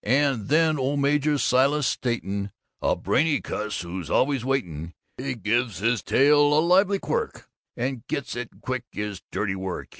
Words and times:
And 0.03 0.47
then 0.47 0.79
old 0.79 0.99
Major 0.99 1.37
Silas 1.37 1.95
Satan, 2.03 2.51
a 2.81 2.95
brainy 2.95 3.39
cuss 3.39 3.81
who's 3.81 4.09
always 4.09 4.43
waitin', 4.43 4.95
he 5.15 5.35
gives 5.35 5.77
his 5.77 6.01
tail 6.01 6.57
a 6.57 6.59
lively 6.59 6.97
quirk, 6.97 7.47
and 7.77 8.07
gets 8.07 8.35
in 8.35 8.49
quick 8.63 8.85
his 8.91 9.21
dirty 9.31 9.55
work. 9.55 9.89